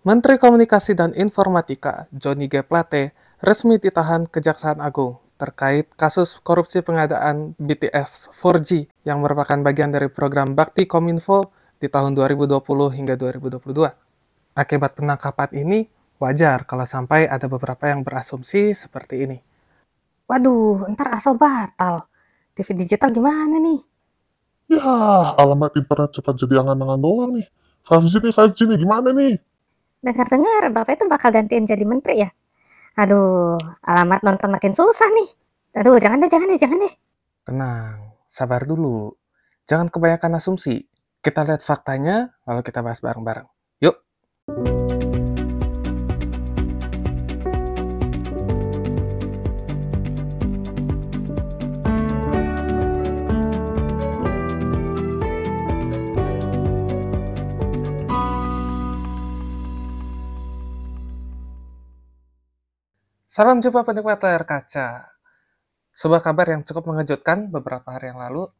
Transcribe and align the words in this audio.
Menteri 0.00 0.40
Komunikasi 0.40 0.96
dan 0.96 1.12
Informatika 1.12 2.08
Johnny 2.08 2.48
G. 2.48 2.64
Plate 2.64 3.12
resmi 3.44 3.76
ditahan 3.76 4.24
Kejaksaan 4.24 4.80
Agung 4.80 5.20
terkait 5.36 5.92
kasus 5.92 6.40
korupsi 6.40 6.80
pengadaan 6.80 7.52
BTS 7.60 8.32
4G 8.32 8.88
yang 9.04 9.20
merupakan 9.20 9.60
bagian 9.60 9.92
dari 9.92 10.08
program 10.08 10.56
Bakti 10.56 10.88
Kominfo 10.88 11.52
di 11.76 11.92
tahun 11.92 12.16
2020 12.16 12.64
hingga 12.96 13.12
2022. 13.20 13.60
Akibat 14.56 14.96
penangkapan 14.96 15.52
ini, 15.52 15.84
wajar 16.16 16.64
kalau 16.64 16.88
sampai 16.88 17.28
ada 17.28 17.44
beberapa 17.44 17.84
yang 17.84 18.00
berasumsi 18.00 18.72
seperti 18.72 19.28
ini. 19.28 19.36
Waduh, 20.24 20.88
ntar 20.96 21.12
aso 21.12 21.36
batal. 21.36 22.08
TV 22.56 22.72
digital 22.72 23.12
gimana 23.12 23.60
nih? 23.60 23.84
Ya, 24.64 24.80
alamat 25.36 25.76
internet 25.76 26.16
cepat 26.16 26.40
jadi 26.40 26.64
angan-angan 26.64 27.00
doang 27.04 27.36
nih. 27.36 27.44
5G 27.84 28.12
nih, 28.24 28.32
5G 28.32 28.58
nih, 28.64 28.78
gimana 28.80 29.12
nih? 29.12 29.49
Dengar-dengar 30.00 30.72
Bapak 30.72 30.96
itu 30.96 31.04
bakal 31.12 31.28
gantiin 31.28 31.68
jadi 31.68 31.84
menteri 31.84 32.24
ya? 32.24 32.32
Aduh, 32.96 33.60
alamat 33.84 34.24
nonton 34.24 34.48
makin 34.48 34.72
susah 34.72 35.08
nih. 35.12 35.28
Aduh, 35.76 36.00
jangan 36.00 36.24
deh, 36.24 36.30
jangan 36.32 36.48
deh, 36.48 36.58
jangan 36.58 36.78
deh. 36.80 36.94
Tenang, 37.44 37.96
sabar 38.24 38.64
dulu. 38.64 39.12
Jangan 39.68 39.92
kebanyakan 39.92 40.40
asumsi. 40.40 40.88
Kita 41.20 41.44
lihat 41.44 41.60
faktanya, 41.60 42.32
lalu 42.48 42.64
kita 42.64 42.80
bahas 42.80 42.98
bareng-bareng. 43.04 43.46
Yuk! 43.84 43.96
Salam 63.40 63.64
jumpa 63.64 63.88
penikmat 63.88 64.20
layar 64.20 64.44
kaca. 64.44 65.16
Sebuah 65.96 66.20
kabar 66.20 66.44
yang 66.52 66.60
cukup 66.60 66.92
mengejutkan 66.92 67.48
beberapa 67.48 67.88
hari 67.88 68.12
yang 68.12 68.20
lalu. 68.20 68.52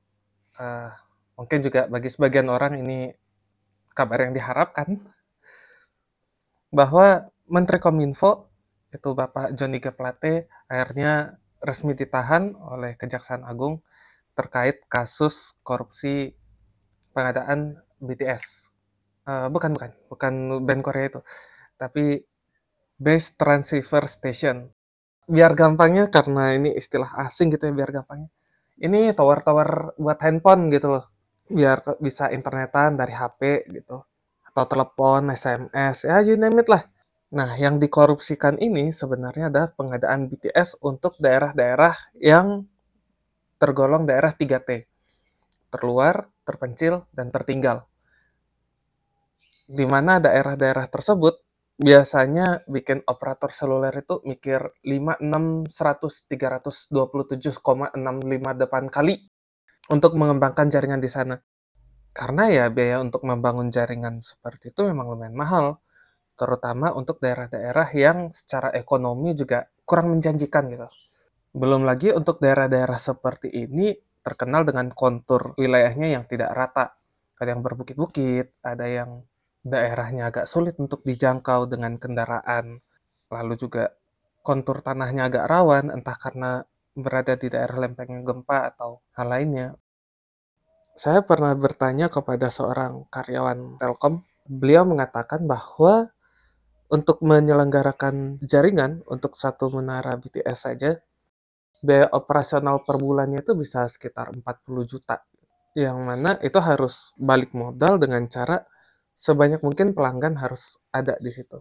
Uh, 0.56 0.88
mungkin 1.36 1.60
juga 1.60 1.84
bagi 1.84 2.08
sebagian 2.08 2.48
orang 2.48 2.80
ini 2.80 3.12
kabar 3.92 4.24
yang 4.24 4.32
diharapkan. 4.32 5.04
Bahwa 6.72 7.28
Menteri 7.44 7.76
Kominfo, 7.76 8.48
itu 8.88 9.12
Bapak 9.12 9.52
Johnny 9.52 9.84
G. 9.84 9.92
Plate, 9.92 10.48
akhirnya 10.64 11.36
resmi 11.60 11.92
ditahan 11.92 12.56
oleh 12.56 12.96
Kejaksaan 12.96 13.44
Agung 13.44 13.84
terkait 14.32 14.80
kasus 14.88 15.60
korupsi 15.60 16.32
pengadaan 17.12 17.84
BTS. 18.00 18.72
Uh, 19.28 19.52
bukan, 19.52 19.76
bukan. 19.76 19.92
Bukan 20.08 20.64
band 20.64 20.80
Korea 20.80 21.12
itu. 21.12 21.20
Tapi 21.76 22.29
base 23.00 23.32
transceiver 23.40 24.04
station. 24.04 24.68
Biar 25.24 25.56
gampangnya 25.56 26.12
karena 26.12 26.52
ini 26.52 26.76
istilah 26.76 27.16
asing 27.24 27.48
gitu 27.56 27.72
ya 27.72 27.72
biar 27.72 27.90
gampangnya. 27.96 28.28
Ini 28.76 29.16
tower-tower 29.16 29.96
buat 29.96 30.20
handphone 30.20 30.68
gitu 30.68 30.92
loh. 30.92 31.08
Biar 31.48 31.80
bisa 31.96 32.28
internetan 32.28 33.00
dari 33.00 33.16
HP 33.16 33.72
gitu. 33.72 34.04
Atau 34.44 34.64
telepon, 34.68 35.32
SMS, 35.32 36.04
ya 36.04 36.20
you 36.20 36.36
name 36.36 36.60
it 36.60 36.68
lah. 36.68 36.84
Nah, 37.30 37.54
yang 37.54 37.78
dikorupsikan 37.78 38.58
ini 38.58 38.90
sebenarnya 38.90 39.54
adalah 39.54 39.70
pengadaan 39.70 40.26
BTS 40.26 40.82
untuk 40.82 41.14
daerah-daerah 41.22 41.94
yang 42.18 42.66
tergolong 43.62 44.02
daerah 44.02 44.34
3T. 44.34 44.90
Terluar, 45.70 46.26
terpencil, 46.42 47.06
dan 47.14 47.30
tertinggal. 47.30 47.86
Di 49.70 49.86
mana 49.86 50.18
daerah-daerah 50.18 50.90
tersebut 50.90 51.38
biasanya 51.80 52.60
bikin 52.68 53.00
operator 53.08 53.48
seluler 53.48 53.96
itu 53.96 54.20
mikir 54.28 54.60
5, 54.84 55.24
6, 55.24 55.72
100, 55.72 56.92
327,658 56.92 57.96
kali 58.92 59.14
untuk 59.88 60.12
mengembangkan 60.20 60.68
jaringan 60.68 61.00
di 61.00 61.08
sana. 61.08 61.40
Karena 62.12 62.52
ya 62.52 62.68
biaya 62.68 63.00
untuk 63.00 63.24
membangun 63.24 63.72
jaringan 63.72 64.20
seperti 64.20 64.76
itu 64.76 64.84
memang 64.84 65.08
lumayan 65.08 65.32
mahal, 65.32 65.80
terutama 66.36 66.92
untuk 66.92 67.16
daerah-daerah 67.16 67.88
yang 67.96 68.28
secara 68.28 68.76
ekonomi 68.76 69.32
juga 69.32 69.64
kurang 69.88 70.12
menjanjikan 70.12 70.68
gitu. 70.68 70.84
Belum 71.56 71.88
lagi 71.88 72.12
untuk 72.12 72.44
daerah-daerah 72.44 73.00
seperti 73.00 73.48
ini 73.48 73.96
terkenal 74.20 74.68
dengan 74.68 74.92
kontur 74.92 75.56
wilayahnya 75.56 76.12
yang 76.12 76.28
tidak 76.28 76.52
rata. 76.52 76.92
Ada 77.40 77.56
yang 77.56 77.64
berbukit-bukit, 77.64 78.60
ada 78.60 78.84
yang 78.84 79.24
daerahnya 79.60 80.32
agak 80.32 80.48
sulit 80.48 80.76
untuk 80.80 81.04
dijangkau 81.04 81.68
dengan 81.68 82.00
kendaraan, 82.00 82.80
lalu 83.28 83.54
juga 83.60 83.92
kontur 84.40 84.80
tanahnya 84.80 85.28
agak 85.28 85.46
rawan, 85.46 85.92
entah 85.92 86.16
karena 86.16 86.64
berada 86.96 87.36
di 87.36 87.46
daerah 87.52 87.86
lempeng 87.86 88.24
gempa 88.24 88.74
atau 88.74 89.04
hal 89.14 89.28
lainnya. 89.30 89.76
Saya 90.96 91.24
pernah 91.24 91.54
bertanya 91.56 92.12
kepada 92.12 92.52
seorang 92.52 93.08
karyawan 93.08 93.80
Telkom, 93.80 94.26
beliau 94.44 94.84
mengatakan 94.84 95.46
bahwa 95.48 96.12
untuk 96.90 97.22
menyelenggarakan 97.22 98.42
jaringan 98.42 99.06
untuk 99.06 99.38
satu 99.38 99.70
menara 99.70 100.18
BTS 100.18 100.58
saja, 100.58 100.98
biaya 101.80 102.10
operasional 102.12 102.82
per 102.82 102.98
bulannya 102.98 103.40
itu 103.40 103.54
bisa 103.54 103.86
sekitar 103.86 104.34
40 104.34 104.42
juta. 104.84 105.22
Yang 105.78 105.98
mana 106.02 106.34
itu 106.42 106.58
harus 106.58 107.14
balik 107.14 107.54
modal 107.54 108.02
dengan 108.02 108.26
cara 108.26 108.66
sebanyak 109.20 109.60
mungkin 109.60 109.92
pelanggan 109.92 110.40
harus 110.40 110.80
ada 110.88 111.20
di 111.20 111.28
situ. 111.28 111.60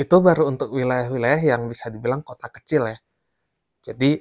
Itu 0.00 0.24
baru 0.24 0.48
untuk 0.48 0.72
wilayah-wilayah 0.72 1.44
yang 1.44 1.68
bisa 1.68 1.92
dibilang 1.92 2.24
kota 2.24 2.48
kecil 2.48 2.88
ya. 2.88 2.98
Jadi 3.84 4.16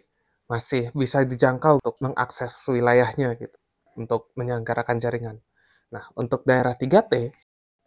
masih 0.51 0.91
bisa 0.93 1.23
dijangkau 1.23 1.79
untuk 1.79 1.95
mengakses 2.03 2.53
wilayahnya 2.69 3.39
gitu, 3.39 3.57
untuk 3.97 4.29
menyelenggarakan 4.35 4.99
jaringan. 4.99 5.37
Nah, 5.95 6.05
untuk 6.19 6.43
daerah 6.43 6.75
3T, 6.77 7.33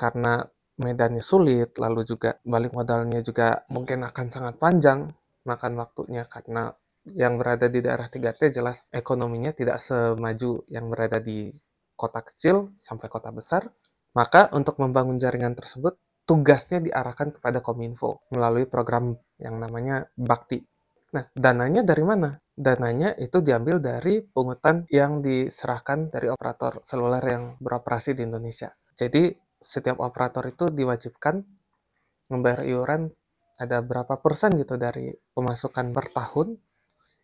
karena 0.00 0.42
medannya 0.80 1.22
sulit, 1.22 1.76
lalu 1.76 2.02
juga 2.08 2.40
balik 2.42 2.72
modalnya 2.72 3.20
juga 3.20 3.62
mungkin 3.70 4.06
akan 4.08 4.26
sangat 4.32 4.54
panjang 4.58 5.10
makan 5.46 5.72
waktunya 5.80 6.24
karena 6.26 6.70
yang 7.16 7.40
berada 7.40 7.66
di 7.72 7.80
daerah 7.80 8.08
3T 8.10 8.52
jelas 8.52 8.92
ekonominya 8.92 9.52
tidak 9.56 9.80
semaju 9.80 10.62
yang 10.68 10.86
berada 10.92 11.18
di 11.22 11.50
kota 11.96 12.20
kecil 12.22 12.74
sampai 12.78 13.08
kota 13.10 13.30
besar. 13.32 13.66
Maka 14.18 14.50
untuk 14.50 14.82
membangun 14.82 15.14
jaringan 15.14 15.54
tersebut, 15.54 15.94
tugasnya 16.26 16.82
diarahkan 16.82 17.38
kepada 17.38 17.62
Kominfo 17.62 18.26
melalui 18.34 18.66
program 18.66 19.14
yang 19.38 19.62
namanya 19.62 20.10
Bakti. 20.18 20.58
Nah, 21.14 21.30
dananya 21.38 21.86
dari 21.86 22.02
mana? 22.02 22.34
Dananya 22.50 23.14
itu 23.14 23.38
diambil 23.38 23.78
dari 23.78 24.18
pungutan 24.26 24.82
yang 24.90 25.22
diserahkan 25.22 26.10
dari 26.10 26.26
operator 26.34 26.82
seluler 26.82 27.22
yang 27.22 27.44
beroperasi 27.62 28.18
di 28.18 28.26
Indonesia. 28.26 28.74
Jadi, 28.98 29.30
setiap 29.62 30.02
operator 30.02 30.42
itu 30.50 30.66
diwajibkan 30.74 31.38
membayar 32.34 32.66
iuran 32.66 33.14
ada 33.54 33.78
berapa 33.86 34.18
persen 34.18 34.58
gitu 34.58 34.74
dari 34.74 35.14
pemasukan 35.30 35.94
per 35.94 36.10
tahun. 36.10 36.58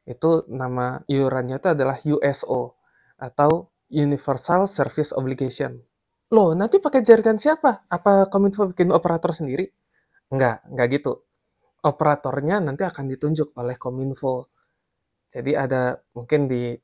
Itu 0.06 0.46
nama 0.46 1.02
iurannya 1.10 1.58
itu 1.58 1.68
adalah 1.74 1.98
USO 2.06 2.78
atau 3.18 3.74
Universal 3.90 4.70
Service 4.70 5.10
Obligation. 5.10 5.82
Loh, 6.34 6.50
nanti 6.58 6.82
pakai 6.82 7.06
jaringan 7.06 7.38
siapa? 7.38 7.86
Apa 7.86 8.26
Kominfo 8.26 8.66
bikin 8.74 8.90
operator 8.90 9.30
sendiri? 9.30 9.70
Enggak, 10.34 10.66
enggak 10.66 10.86
gitu. 10.98 11.22
Operatornya 11.86 12.58
nanti 12.58 12.82
akan 12.82 13.06
ditunjuk 13.06 13.54
oleh 13.54 13.78
Kominfo. 13.78 14.50
Jadi 15.30 15.54
ada 15.54 15.94
mungkin 16.10 16.50
di 16.50 16.74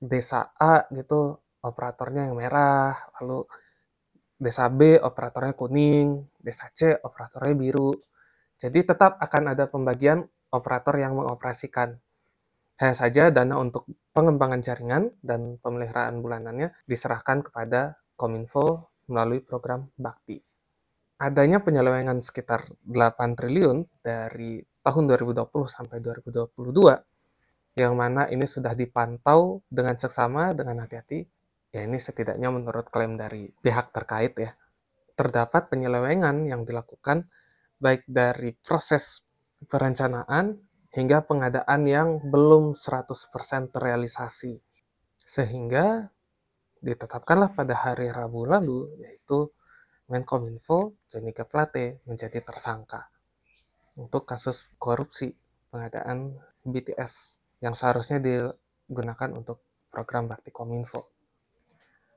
desa 0.00 0.56
A 0.56 0.88
gitu 0.88 1.36
operatornya 1.60 2.32
yang 2.32 2.40
merah, 2.40 2.96
lalu 3.20 3.44
desa 4.40 4.72
B 4.72 4.96
operatornya 4.96 5.52
kuning, 5.52 6.24
desa 6.40 6.72
C 6.72 6.96
operatornya 6.96 7.54
biru. 7.60 7.92
Jadi 8.56 8.88
tetap 8.88 9.20
akan 9.20 9.52
ada 9.52 9.68
pembagian 9.68 10.24
operator 10.48 10.96
yang 10.96 11.12
mengoperasikan. 11.12 11.92
Hanya 12.80 12.94
saja 12.96 13.28
dana 13.28 13.60
untuk 13.60 13.84
pengembangan 14.16 14.64
jaringan 14.64 15.12
dan 15.20 15.60
pemeliharaan 15.60 16.24
bulanannya 16.24 16.72
diserahkan 16.88 17.44
kepada 17.44 18.00
Kominfo 18.18 18.90
melalui 19.06 19.38
program 19.38 19.86
Bakti. 19.94 20.42
Adanya 21.22 21.62
penyelewengan 21.62 22.18
sekitar 22.18 22.66
8 22.82 23.38
triliun 23.38 23.86
dari 24.02 24.58
tahun 24.82 25.04
2020 25.06 25.46
sampai 25.70 26.02
2022, 26.02 27.78
yang 27.78 27.94
mana 27.94 28.26
ini 28.26 28.42
sudah 28.42 28.74
dipantau 28.74 29.62
dengan 29.70 29.94
seksama, 29.94 30.50
dengan 30.50 30.82
hati-hati, 30.82 31.22
ya 31.70 31.86
ini 31.86 31.98
setidaknya 31.98 32.50
menurut 32.50 32.90
klaim 32.90 33.14
dari 33.14 33.50
pihak 33.50 33.94
terkait 33.94 34.34
ya, 34.34 34.50
terdapat 35.14 35.70
penyelewengan 35.70 36.46
yang 36.46 36.62
dilakukan 36.66 37.30
baik 37.78 38.06
dari 38.06 38.54
proses 38.58 39.22
perencanaan 39.66 40.58
hingga 40.94 41.22
pengadaan 41.26 41.82
yang 41.86 42.08
belum 42.22 42.74
100% 42.74 43.74
terrealisasi. 43.74 44.58
Sehingga 45.22 46.10
ditetapkanlah 46.80 47.54
pada 47.54 47.74
hari 47.74 48.10
Rabu 48.10 48.46
lalu, 48.46 48.88
yaitu 49.02 49.50
Menkominfo 50.08 50.96
Johnny 51.12 51.36
G. 51.36 51.44
Plate 51.44 52.00
menjadi 52.08 52.40
tersangka 52.40 53.12
untuk 53.98 54.24
kasus 54.24 54.72
korupsi 54.80 55.36
pengadaan 55.68 56.38
BTS 56.64 57.36
yang 57.60 57.76
seharusnya 57.76 58.22
digunakan 58.22 59.28
untuk 59.36 59.60
program 59.92 60.30
Bakti 60.30 60.48
Kominfo. 60.48 61.12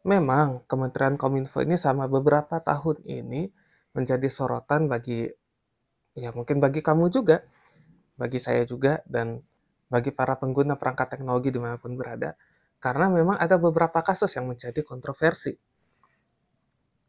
Memang 0.08 0.64
Kementerian 0.66 1.20
Kominfo 1.20 1.60
ini 1.62 1.76
sama 1.76 2.08
beberapa 2.08 2.64
tahun 2.64 3.04
ini 3.06 3.52
menjadi 3.92 4.28
sorotan 4.32 4.88
bagi 4.88 5.28
ya 6.16 6.32
mungkin 6.32 6.64
bagi 6.64 6.80
kamu 6.80 7.12
juga, 7.12 7.44
bagi 8.16 8.40
saya 8.40 8.64
juga 8.64 9.04
dan 9.04 9.44
bagi 9.92 10.16
para 10.16 10.40
pengguna 10.40 10.80
perangkat 10.80 11.20
teknologi 11.20 11.52
di 11.52 11.60
mana 11.60 11.76
pun 11.76 12.00
berada, 12.00 12.40
karena 12.82 13.08
memang 13.08 13.38
ada 13.38 13.62
beberapa 13.62 14.02
kasus 14.02 14.34
yang 14.34 14.50
menjadi 14.50 14.82
kontroversi. 14.82 15.54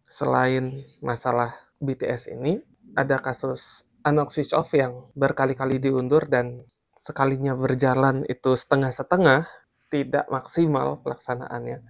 Selain 0.04 0.84
masalah 1.00 1.56
BTS 1.80 2.28
ini, 2.36 2.60
ada 2.92 3.16
kasus 3.18 3.88
Unlock 4.04 4.36
Switch 4.36 4.52
Off 4.52 4.68
yang 4.76 5.08
berkali-kali 5.16 5.80
diundur 5.80 6.28
dan 6.28 6.68
sekalinya 6.92 7.56
berjalan 7.56 8.28
itu 8.28 8.52
setengah-setengah, 8.52 9.48
tidak 9.88 10.28
maksimal 10.28 11.00
pelaksanaannya. 11.00 11.80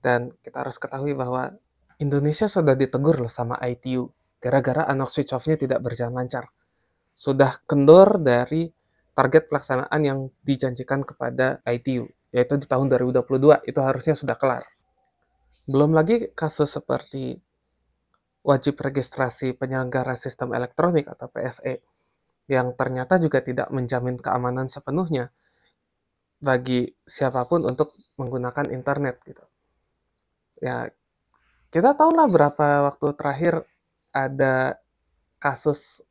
Dan 0.00 0.32
kita 0.40 0.64
harus 0.64 0.80
ketahui 0.80 1.12
bahwa 1.12 1.52
Indonesia 2.00 2.48
sudah 2.48 2.72
ditegur 2.72 3.20
loh 3.20 3.32
sama 3.32 3.60
ITU 3.60 4.08
gara-gara 4.40 4.86
Unlock 4.92 5.12
Switch 5.12 5.32
Off-nya 5.36 5.60
tidak 5.60 5.84
berjalan 5.84 6.24
lancar. 6.24 6.48
Sudah 7.16 7.60
kendor 7.64 8.20
dari 8.20 8.68
target 9.16 9.48
pelaksanaan 9.48 10.00
yang 10.04 10.18
dijanjikan 10.44 11.02
kepada 11.02 11.64
ITU, 11.64 12.06
yaitu 12.36 12.60
di 12.60 12.68
tahun 12.68 12.92
2022 12.92 13.64
itu 13.64 13.80
harusnya 13.80 14.12
sudah 14.12 14.36
kelar. 14.36 14.68
Belum 15.64 15.96
lagi 15.96 16.28
kasus 16.36 16.68
seperti 16.76 17.40
wajib 18.44 18.76
registrasi 18.76 19.56
penyelenggara 19.56 20.12
sistem 20.20 20.52
elektronik 20.52 21.08
atau 21.08 21.32
PSE 21.32 21.80
yang 22.52 22.76
ternyata 22.76 23.16
juga 23.16 23.40
tidak 23.40 23.72
menjamin 23.72 24.20
keamanan 24.20 24.68
sepenuhnya 24.68 25.32
bagi 26.44 26.92
siapa 27.08 27.48
pun 27.48 27.64
untuk 27.64 27.96
menggunakan 28.20 28.68
internet 28.68 29.16
gitu. 29.24 29.44
Ya, 30.60 30.92
kita 31.72 31.96
tahu 31.96 32.12
lah 32.12 32.28
berapa 32.28 32.92
waktu 32.92 33.16
terakhir 33.16 33.64
ada 34.12 34.76
kasus 35.40 36.04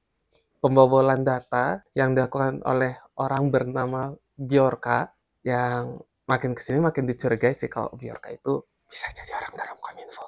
pembobolan 0.58 1.22
data 1.22 1.86
yang 1.94 2.18
dilakukan 2.18 2.66
oleh 2.66 2.98
orang 3.14 3.54
bernama 3.54 4.18
Bjorka 4.36 5.14
yang 5.46 6.02
makin 6.26 6.58
ke 6.58 6.62
sini 6.62 6.82
makin 6.82 7.06
dicurigai 7.06 7.54
sih 7.54 7.70
kalau 7.70 7.94
Bjorka 7.98 8.34
itu 8.34 8.66
bisa 8.90 9.10
jadi 9.14 9.32
orang 9.38 9.54
dalam 9.54 9.78
Kominfo. 9.78 10.26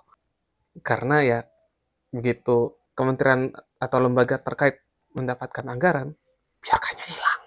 Karena 0.81 1.17
ya 1.25 1.39
begitu 2.13 2.77
kementerian 2.97 3.53
atau 3.77 3.97
lembaga 4.01 4.41
terkait 4.41 4.81
mendapatkan 5.13 5.65
anggaran, 5.65 6.13
biarkannya 6.61 7.05
hilang. 7.09 7.41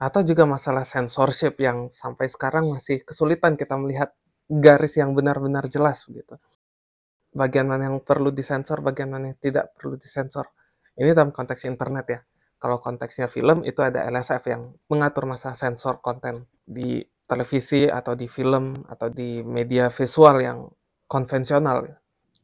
Atau 0.00 0.24
juga 0.24 0.48
masalah 0.48 0.86
censorship 0.86 1.60
yang 1.60 1.92
sampai 1.92 2.30
sekarang 2.30 2.72
masih 2.72 3.04
kesulitan 3.04 3.58
kita 3.58 3.76
melihat 3.76 4.14
garis 4.48 4.96
yang 4.96 5.12
benar-benar 5.12 5.68
jelas 5.70 6.08
gitu. 6.08 6.40
Bagian 7.30 7.70
mana 7.70 7.86
yang 7.92 8.02
perlu 8.02 8.34
disensor, 8.34 8.82
bagian 8.82 9.12
mana 9.12 9.30
yang 9.30 9.38
tidak 9.38 9.70
perlu 9.78 9.94
disensor. 9.94 10.50
Ini 10.98 11.14
dalam 11.14 11.30
konteks 11.30 11.62
internet 11.68 12.06
ya. 12.10 12.20
Kalau 12.60 12.76
konteksnya 12.84 13.24
film 13.26 13.64
itu 13.64 13.80
ada 13.80 14.04
LSF 14.04 14.44
yang 14.52 14.62
mengatur 14.92 15.24
masalah 15.24 15.56
sensor 15.56 16.04
konten 16.04 16.44
di 16.60 17.00
televisi 17.24 17.88
atau 17.88 18.12
di 18.12 18.28
film 18.28 18.84
atau 18.84 19.08
di 19.08 19.40
media 19.40 19.88
visual 19.88 20.36
yang 20.44 20.68
konvensional. 21.08 21.88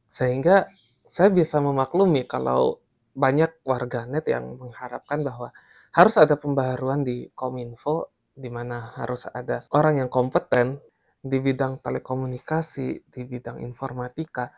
Sehingga 0.09 0.65
saya 1.05 1.29
bisa 1.29 1.61
memaklumi 1.61 2.25
kalau 2.25 2.81
banyak 3.13 3.61
warganet 3.69 4.25
yang 4.25 4.57
mengharapkan 4.57 5.21
bahwa 5.21 5.53
harus 5.93 6.17
ada 6.17 6.41
pembaharuan 6.41 7.05
di 7.05 7.29
Kominfo 7.37 8.17
di 8.33 8.49
mana 8.49 8.97
harus 8.97 9.29
ada 9.29 9.65
orang 9.73 10.05
yang 10.05 10.11
kompeten 10.13 10.81
di 11.21 11.41
bidang 11.41 11.81
telekomunikasi, 11.81 13.09
di 13.09 13.23
bidang 13.25 13.61
informatika 13.65 14.53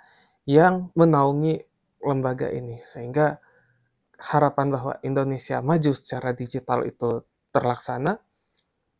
yang 0.46 0.90
menaungi 0.98 1.62
lembaga 2.02 2.50
ini 2.50 2.82
sehingga 2.82 3.38
harapan 4.18 4.74
bahwa 4.74 4.94
Indonesia 5.06 5.62
maju 5.62 5.94
secara 5.94 6.34
digital 6.34 6.82
itu 6.84 7.22
terlaksana 7.54 8.18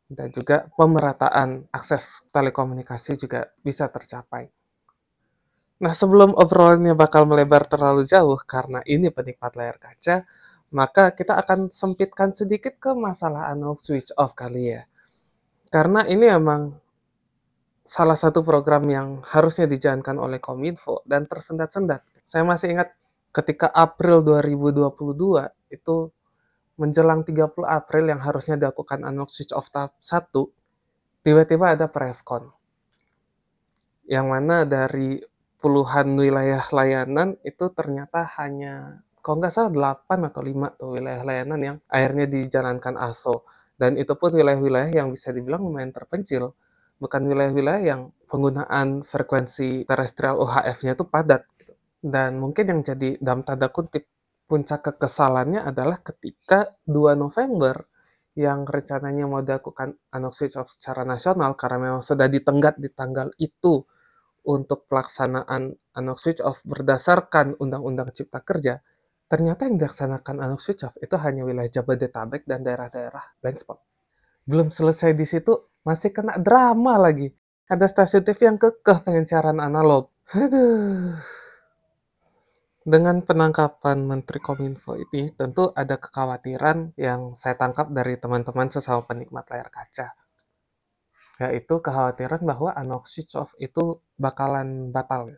dan 0.09 0.32
juga 0.32 0.70
pemerataan 0.79 1.69
akses 1.69 2.25
telekomunikasi 2.32 3.19
juga 3.20 3.53
bisa 3.61 3.91
tercapai. 3.93 4.49
Nah, 5.79 5.94
sebelum 5.94 6.35
obrolannya 6.35 6.97
bakal 6.99 7.29
melebar 7.29 7.69
terlalu 7.70 8.03
jauh 8.03 8.38
karena 8.43 8.82
ini 8.82 9.15
penikmat 9.15 9.55
layar 9.55 9.79
kaca, 9.79 10.26
maka 10.75 11.15
kita 11.15 11.38
akan 11.38 11.71
sempitkan 11.71 12.35
sedikit 12.35 12.82
ke 12.82 12.91
masalah 12.99 13.47
analog 13.47 13.79
switch 13.79 14.11
off 14.19 14.35
kali 14.35 14.75
ya. 14.75 14.82
Karena 15.71 16.03
ini 16.09 16.26
emang 16.26 16.75
salah 17.85 18.17
satu 18.17 18.43
program 18.43 18.85
yang 18.88 19.09
harusnya 19.23 19.64
dijalankan 19.64 20.17
oleh 20.21 20.43
Kominfo 20.43 21.05
dan 21.06 21.25
tersendat-sendat. 21.25 22.05
Saya 22.29 22.44
masih 22.44 22.75
ingat 22.76 22.93
ketika 23.32 23.69
April 23.70 24.25
2022 24.25 25.75
itu 25.75 25.96
menjelang 26.78 27.26
30 27.26 27.66
April 27.66 28.04
yang 28.06 28.20
harusnya 28.22 28.54
dilakukan 28.54 29.02
analog 29.02 29.28
switch 29.28 29.50
off 29.50 29.69
tahap 29.75 29.98
1, 29.98 30.30
tiba-tiba 31.26 31.75
ada 31.75 31.90
preskon. 31.90 32.48
Yang 34.08 34.26
mana 34.30 34.64
dari 34.64 35.20
puluhan 35.58 36.14
wilayah 36.14 36.62
layanan 36.70 37.34
itu 37.42 37.66
ternyata 37.75 38.25
hanya 38.38 39.02
kalau 39.28 39.44
nggak 39.44 39.52
salah 39.52 39.98
8 40.08 40.30
atau 40.32 40.40
5 40.40 40.78
tuh 40.80 40.88
wilayah 40.96 41.20
layanan 41.26 41.60
yang 41.60 41.76
akhirnya 41.90 42.25
dijalankan 42.30 42.96
ASO. 42.96 43.44
Dan 43.78 43.94
itu 44.00 44.16
pun 44.16 44.32
wilayah-wilayah 44.32 44.90
yang 44.90 45.12
bisa 45.12 45.30
dibilang 45.30 45.62
lumayan 45.62 45.92
terpencil. 45.92 46.56
Bukan 46.98 47.28
wilayah-wilayah 47.28 47.82
yang 47.84 48.00
penggunaan 48.26 49.06
frekuensi 49.06 49.84
terestrial 49.86 50.40
UHF-nya 50.40 50.96
itu 50.96 51.04
padat. 51.04 51.44
Dan 51.99 52.39
mungkin 52.39 52.71
yang 52.71 52.81
jadi 52.87 53.19
dalam 53.19 53.43
tanda 53.43 53.69
kutip 53.75 54.06
puncak 54.49 54.87
kekesalannya 54.87 55.67
adalah 55.67 56.00
ketika 56.00 56.79
2 56.89 57.19
November 57.19 57.85
yang 58.39 58.62
rencananya 58.62 59.27
mau 59.27 59.43
dilakukan 59.43 59.99
analog 60.15 60.31
switch 60.31 60.55
off 60.55 60.71
secara 60.71 61.03
nasional 61.03 61.59
karena 61.59 61.91
memang 61.91 62.03
sudah 62.06 62.31
ditenggat 62.31 62.79
di 62.79 62.87
tanggal 62.95 63.35
itu 63.43 63.83
untuk 64.47 64.87
pelaksanaan 64.87 65.75
analog 65.99 66.23
switch 66.23 66.41
off 66.41 66.62
berdasarkan 66.62 67.59
Undang-Undang 67.59 68.15
Cipta 68.15 68.41
Kerja, 68.41 68.79
ternyata 69.27 69.67
yang 69.67 69.77
dilaksanakan 69.77 70.39
analog 70.39 70.62
switch 70.62 70.87
off 70.87 70.95
itu 71.02 71.19
hanya 71.19 71.43
wilayah 71.45 71.69
Jabodetabek 71.69 72.47
dan 72.47 72.62
daerah-daerah 72.62 73.43
blind 73.43 73.59
spot. 73.59 73.83
Belum 74.47 74.71
selesai 74.71 75.12
di 75.12 75.26
situ, 75.28 75.52
masih 75.85 76.14
kena 76.14 76.38
drama 76.40 76.97
lagi. 76.97 77.28
Ada 77.69 77.85
stasiun 77.85 78.25
TV 78.25 78.49
yang 78.49 78.57
kekeh 78.57 79.05
pengen 79.05 79.28
siaran 79.28 79.61
analog. 79.61 80.09
Aduh. 80.33 81.21
Dengan 82.88 83.21
penangkapan 83.21 84.00
Menteri 84.00 84.40
Kominfo 84.40 84.97
ini, 84.97 85.28
tentu 85.37 85.68
ada 85.76 86.00
kekhawatiran 86.00 86.97
yang 86.97 87.37
saya 87.37 87.52
tangkap 87.61 87.92
dari 87.92 88.16
teman-teman 88.16 88.73
sesama 88.73 89.04
penikmat 89.04 89.45
layar 89.52 89.68
kaca 89.68 90.16
yaitu 91.38 91.78
kekhawatiran 91.78 92.42
bahwa 92.42 92.75
analog 92.75 93.07
switch 93.07 93.38
off 93.38 93.54
itu 93.62 94.02
bakalan 94.18 94.90
batal. 94.90 95.30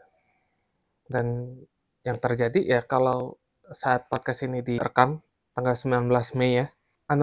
Dan 1.05 1.59
yang 2.01 2.17
terjadi 2.17 2.61
ya 2.65 2.81
kalau 2.81 3.37
saat 3.69 4.09
podcast 4.09 4.49
ini 4.49 4.65
direkam 4.65 5.21
tanggal 5.53 5.77
19 5.77 6.09
Mei 6.41 6.65
ya, 6.65 6.67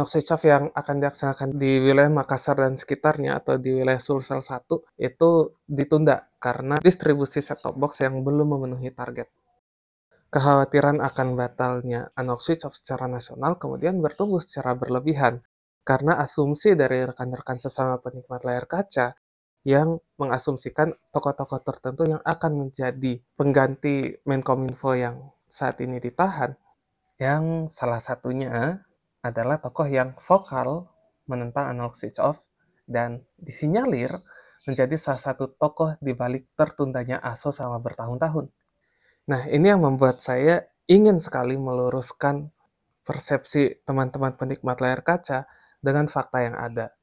switch 0.05 0.29
off 0.29 0.46
yang 0.46 0.69
akan 0.77 0.96
dilaksanakan 1.01 1.57
di 1.57 1.81
wilayah 1.81 2.13
Makassar 2.13 2.62
dan 2.62 2.77
sekitarnya 2.77 3.41
atau 3.41 3.57
di 3.57 3.74
wilayah 3.74 3.98
Sulsel 3.98 4.46
1 4.46 5.01
itu 5.01 5.29
ditunda 5.65 6.29
karena 6.38 6.77
distribusi 6.77 7.41
set-top 7.41 7.74
box 7.74 8.05
yang 8.05 8.22
belum 8.22 8.53
memenuhi 8.53 8.93
target. 8.93 9.47
Kekhawatiran 10.27 11.00
akan 11.00 11.39
batalnya 11.39 12.12
analog 12.19 12.43
switch 12.43 12.67
off 12.67 12.75
secara 12.75 13.07
nasional 13.07 13.55
kemudian 13.55 14.03
bertumbuh 14.03 14.43
secara 14.43 14.75
berlebihan 14.75 15.39
karena 15.88 16.19
asumsi 16.19 16.75
dari 16.75 17.07
rekan-rekan 17.07 17.63
sesama 17.63 18.03
penikmat 18.03 18.43
layar 18.43 18.67
kaca 18.67 19.15
yang 19.63 20.03
mengasumsikan 20.19 20.91
tokoh-tokoh 21.15 21.63
tertentu 21.63 22.07
yang 22.07 22.19
akan 22.24 22.67
menjadi 22.67 23.24
pengganti 23.39 24.19
Menkominfo 24.27 24.96
yang 24.96 25.31
saat 25.48 25.79
ini 25.84 26.00
ditahan, 26.00 26.55
yang 27.19 27.72
salah 27.72 28.03
satunya 28.03 28.84
adalah 29.24 29.60
tokoh 29.60 29.88
yang 29.88 30.15
vokal 30.19 30.91
menentang 31.27 31.72
analog 31.72 31.96
switch 31.96 32.19
off 32.19 32.48
dan 32.88 33.24
disinyalir 33.39 34.12
menjadi 34.63 34.96
salah 34.96 35.19
satu 35.19 35.51
tokoh 35.55 36.00
di 36.00 36.15
balik 36.15 36.51
tertundanya 36.55 37.19
ASO 37.19 37.51
selama 37.51 37.84
bertahun-tahun. 37.84 38.48
Nah, 39.27 39.43
ini 39.51 39.67
yang 39.67 39.84
membuat 39.84 40.24
saya 40.24 40.72
ingin 40.88 41.19
sekali 41.19 41.60
meluruskan 41.60 42.48
persepsi 43.03 43.84
teman-teman 43.84 44.39
penikmat 44.39 44.79
layar 44.79 45.03
kaca 45.03 45.48
dengan 45.84 46.07
fakta 46.07 46.48
yang 46.48 46.55
ada. 46.55 46.96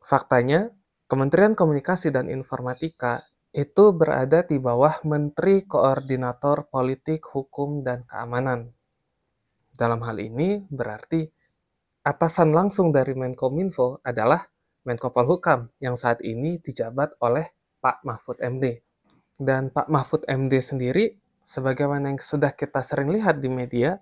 Faktanya, 0.00 0.72
Kementerian 1.12 1.52
Komunikasi 1.52 2.08
dan 2.08 2.32
Informatika 2.32 3.20
itu 3.52 3.92
berada 3.92 4.40
di 4.48 4.56
bawah 4.56 5.04
Menteri 5.04 5.68
Koordinator 5.68 6.72
Politik, 6.72 7.28
Hukum, 7.28 7.84
dan 7.84 8.08
Keamanan. 8.08 8.72
Dalam 9.76 10.00
hal 10.08 10.16
ini 10.24 10.64
berarti 10.72 11.28
atasan 12.00 12.56
langsung 12.56 12.96
dari 12.96 13.12
Menkominfo 13.12 14.00
adalah 14.00 14.40
Menko 14.88 15.12
Polhukam 15.12 15.68
yang 15.84 16.00
saat 16.00 16.24
ini 16.24 16.58
dijabat 16.64 17.20
oleh 17.20 17.52
Pak 17.76 18.02
Mahfud 18.08 18.40
MD. 18.40 18.80
Dan 19.36 19.68
Pak 19.68 19.92
Mahfud 19.92 20.24
MD 20.24 20.58
sendiri, 20.64 21.21
sebagaimana 21.46 22.14
yang 22.14 22.20
sudah 22.22 22.54
kita 22.54 22.80
sering 22.82 23.12
lihat 23.12 23.38
di 23.38 23.50
media, 23.52 23.98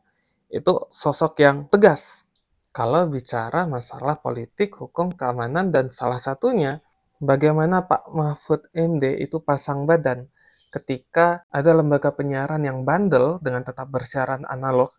itu 0.50 0.87
sosok 0.90 1.40
yang 1.40 1.68
tegas 1.70 2.26
kalau 2.70 3.11
bicara 3.11 3.66
masalah 3.66 4.18
politik, 4.23 4.78
hukum, 4.78 5.11
keamanan, 5.11 5.75
dan 5.75 5.90
salah 5.90 6.23
satunya 6.23 6.78
bagaimana 7.18 7.82
Pak 7.87 8.11
Mahfud 8.14 8.70
MD 8.70 9.18
itu 9.18 9.42
pasang 9.42 9.90
badan 9.90 10.30
ketika 10.70 11.44
ada 11.50 11.75
lembaga 11.75 12.14
penyiaran 12.14 12.62
yang 12.62 12.87
bandel 12.87 13.42
dengan 13.42 13.66
tetap 13.66 13.90
bersiaran 13.90 14.47
analog 14.47 14.94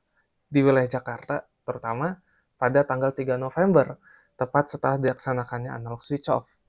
di 0.51 0.59
wilayah 0.59 0.99
Jakarta, 0.99 1.47
terutama 1.63 2.19
pada 2.59 2.83
tanggal 2.83 3.15
3 3.15 3.39
November, 3.39 3.95
tepat 4.35 4.75
setelah 4.75 4.99
dilaksanakannya 4.99 5.71
analog 5.71 6.03
switch 6.03 6.27
off. 6.27 6.60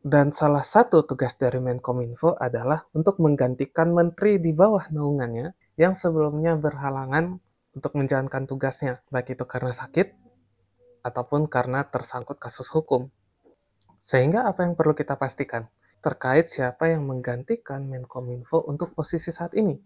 Dan 0.00 0.32
salah 0.32 0.64
satu 0.64 1.04
tugas 1.04 1.36
dari 1.36 1.60
Menkominfo 1.60 2.32
adalah 2.40 2.88
untuk 2.96 3.20
menggantikan 3.20 3.92
menteri 3.92 4.40
di 4.40 4.56
bawah 4.56 4.88
naungannya 4.88 5.52
yang 5.76 5.92
sebelumnya 5.92 6.56
berhalangan 6.56 7.36
untuk 7.76 7.92
menjalankan 8.00 8.48
tugasnya, 8.48 9.04
baik 9.12 9.36
itu 9.36 9.44
karena 9.44 9.76
sakit 9.76 10.16
ataupun 11.04 11.52
karena 11.52 11.84
tersangkut 11.84 12.40
kasus 12.40 12.72
hukum. 12.72 13.12
Sehingga 14.00 14.48
apa 14.48 14.64
yang 14.64 14.72
perlu 14.72 14.96
kita 14.96 15.20
pastikan 15.20 15.68
terkait 16.00 16.48
siapa 16.48 16.88
yang 16.88 17.04
menggantikan 17.04 17.84
Menkominfo 17.84 18.64
untuk 18.64 18.96
posisi 18.96 19.28
saat 19.28 19.52
ini? 19.52 19.76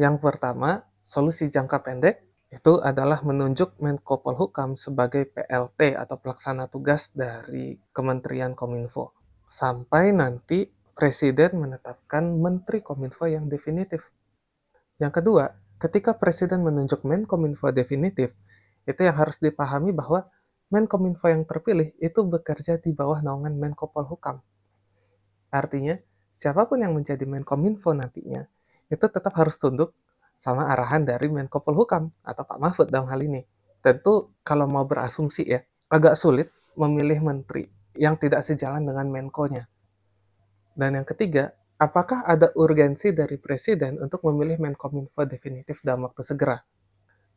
Yang 0.00 0.24
pertama, 0.24 0.88
solusi 1.04 1.52
jangka 1.52 1.84
pendek 1.84 2.29
itu 2.50 2.82
adalah 2.82 3.22
menunjuk 3.22 3.78
Menko 3.78 4.26
Polhukam 4.26 4.74
sebagai 4.74 5.30
PLT 5.30 5.94
atau 5.94 6.18
pelaksana 6.18 6.66
tugas 6.66 7.14
dari 7.14 7.78
Kementerian 7.94 8.58
Kominfo. 8.58 9.14
Sampai 9.46 10.10
nanti 10.10 10.66
Presiden 10.90 11.62
menetapkan 11.62 12.26
Menteri 12.26 12.82
Kominfo 12.82 13.30
yang 13.30 13.46
definitif. 13.46 14.10
Yang 14.98 15.22
kedua, 15.22 15.54
ketika 15.78 16.18
Presiden 16.18 16.66
menunjuk 16.66 17.06
Menkominfo 17.06 17.70
definitif, 17.72 18.36
itu 18.84 19.00
yang 19.00 19.16
harus 19.16 19.38
dipahami 19.38 19.94
bahwa 19.94 20.26
Menkominfo 20.74 21.30
yang 21.30 21.46
terpilih 21.46 21.94
itu 22.02 22.20
bekerja 22.26 22.82
di 22.82 22.90
bawah 22.90 23.22
naungan 23.22 23.56
Menko 23.56 23.88
Polhukam. 23.94 24.42
Artinya, 25.54 25.96
siapa 26.34 26.66
pun 26.66 26.82
yang 26.82 26.92
menjadi 26.92 27.24
Menkominfo 27.24 27.94
nantinya, 27.94 28.44
itu 28.90 29.06
tetap 29.06 29.32
harus 29.38 29.54
tunduk 29.56 29.94
sama 30.40 30.72
arahan 30.72 31.04
dari 31.04 31.28
Menko 31.28 31.60
Polhukam 31.60 32.08
atau 32.24 32.48
Pak 32.48 32.56
Mahfud 32.56 32.88
dalam 32.88 33.12
hal 33.12 33.20
ini. 33.20 33.44
Tentu 33.84 34.32
kalau 34.40 34.64
mau 34.64 34.88
berasumsi 34.88 35.44
ya, 35.44 35.60
agak 35.92 36.16
sulit 36.16 36.48
memilih 36.80 37.20
menteri 37.20 37.68
yang 38.00 38.16
tidak 38.16 38.40
sejalan 38.40 38.88
dengan 38.88 39.04
Menko-nya. 39.12 39.68
Dan 40.72 40.96
yang 40.96 41.04
ketiga, 41.04 41.52
apakah 41.76 42.24
ada 42.24 42.48
urgensi 42.56 43.12
dari 43.12 43.36
Presiden 43.36 44.00
untuk 44.00 44.24
memilih 44.32 44.56
Menkominfo 44.56 45.28
definitif 45.28 45.84
dalam 45.84 46.08
waktu 46.08 46.24
segera? 46.24 46.64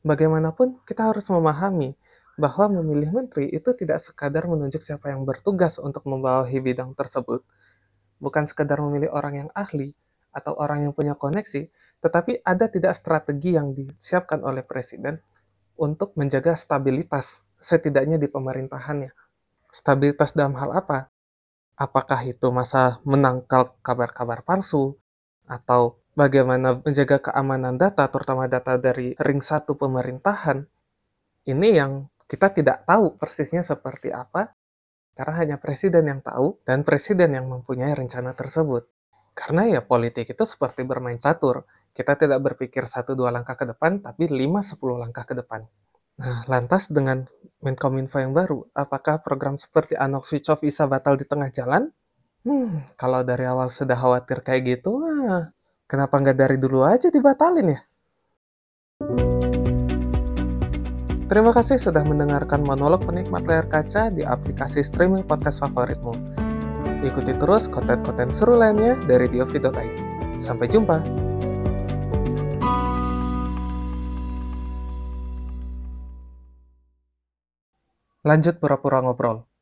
Bagaimanapun, 0.07 0.87
kita 0.87 1.11
harus 1.11 1.27
memahami 1.27 1.99
bahwa 2.39 2.79
memilih 2.79 3.11
menteri 3.11 3.51
itu 3.51 3.75
tidak 3.75 3.99
sekadar 3.99 4.47
menunjuk 4.47 4.79
siapa 4.79 5.11
yang 5.11 5.27
bertugas 5.27 5.75
untuk 5.75 6.07
membawahi 6.07 6.55
bidang 6.63 6.95
tersebut, 6.95 7.43
bukan 8.23 8.47
sekadar 8.47 8.79
memilih 8.79 9.11
orang 9.11 9.45
yang 9.45 9.49
ahli 9.51 9.91
atau 10.31 10.55
orang 10.55 10.87
yang 10.87 10.93
punya 10.95 11.13
koneksi, 11.13 11.67
tetapi 12.03 12.43
ada 12.43 12.67
tidak 12.67 12.99
strategi 12.99 13.55
yang 13.55 13.71
disiapkan 13.71 14.43
oleh 14.43 14.59
presiden 14.67 15.23
untuk 15.79 16.11
menjaga 16.19 16.53
stabilitas 16.59 17.47
setidaknya 17.63 18.19
di 18.19 18.27
pemerintahannya. 18.27 19.15
Stabilitas 19.71 20.35
dalam 20.35 20.59
hal 20.59 20.75
apa? 20.75 21.07
Apakah 21.79 22.21
itu 22.27 22.51
masa 22.51 22.99
menangkal 23.07 23.73
kabar-kabar 23.81 24.43
palsu 24.43 24.99
atau 25.47 25.97
bagaimana 26.13 26.77
menjaga 26.83 27.31
keamanan 27.31 27.79
data 27.79 28.05
terutama 28.11 28.45
data 28.45 28.77
dari 28.77 29.15
ring 29.17 29.41
satu 29.41 29.73
pemerintahan? 29.73 30.61
Ini 31.47 31.69
yang 31.73 32.05
kita 32.27 32.51
tidak 32.51 32.85
tahu 32.85 33.15
persisnya 33.15 33.65
seperti 33.65 34.13
apa 34.13 34.53
karena 35.17 35.33
hanya 35.39 35.57
presiden 35.57 36.09
yang 36.09 36.21
tahu 36.21 36.61
dan 36.67 36.85
presiden 36.85 37.33
yang 37.33 37.49
mempunyai 37.49 37.93
rencana 37.95 38.37
tersebut. 38.37 38.85
Karena 39.33 39.65
ya 39.65 39.81
politik 39.81 40.29
itu 40.29 40.45
seperti 40.45 40.85
bermain 40.85 41.17
catur. 41.17 41.65
Kita 41.93 42.17
tidak 42.17 42.41
berpikir 42.41 42.89
satu 42.89 43.13
dua 43.13 43.29
langkah 43.29 43.53
ke 43.53 43.69
depan, 43.69 44.01
tapi 44.01 44.25
lima 44.25 44.65
sepuluh 44.65 44.97
langkah 44.97 45.29
ke 45.29 45.37
depan. 45.37 45.61
Nah, 46.17 46.41
lantas 46.49 46.89
dengan 46.89 47.25
Menkominfo 47.63 48.19
yang 48.19 48.35
baru, 48.35 48.65
apakah 48.75 49.23
program 49.23 49.55
seperti 49.55 49.95
Anok 49.95 50.27
Switch 50.27 50.51
Off 50.51 50.65
bisa 50.65 50.83
batal 50.83 51.15
di 51.15 51.23
tengah 51.23 51.47
jalan? 51.47 51.87
Hmm, 52.43 52.83
kalau 52.99 53.23
dari 53.23 53.47
awal 53.47 53.71
sudah 53.71 53.95
khawatir 53.95 54.43
kayak 54.43 54.61
gitu, 54.67 54.99
kenapa 55.87 56.19
nggak 56.19 56.35
dari 56.35 56.57
dulu 56.59 56.83
aja 56.83 57.07
dibatalin 57.07 57.71
ya? 57.71 57.79
Terima 61.31 61.55
kasih 61.55 61.79
sudah 61.79 62.03
mendengarkan 62.03 62.67
monolog 62.67 63.07
penikmat 63.07 63.47
layar 63.47 63.65
kaca 63.71 64.11
di 64.11 64.27
aplikasi 64.27 64.83
streaming 64.83 65.23
podcast 65.23 65.63
favoritmu. 65.63 66.13
Ikuti 66.99 67.31
terus 67.37 67.71
konten-konten 67.71 68.27
seru 68.27 68.59
lainnya 68.59 68.99
dari 69.07 69.31
diofi.id. 69.31 69.71
Sampai 70.43 70.67
jumpa! 70.67 71.32
Lanjut 78.23 78.55
pura-pura 78.59 79.03
ngobrol. 79.03 79.52